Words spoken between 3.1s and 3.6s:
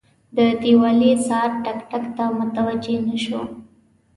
شو.